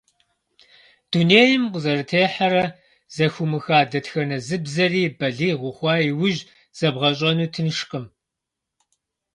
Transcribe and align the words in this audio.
Дунейм 1.11 1.61
укъызэрытехьэрэ 1.67 2.63
зэхыумыха 3.15 3.79
дэтхэнэ 3.91 4.37
зы 4.47 4.57
бзэри 4.63 5.03
балигъ 5.19 5.63
ухъуа 5.69 5.95
иужь 6.09 6.41
зэбгъэщӀэну 6.77 7.51
тыншкъым. 7.53 8.05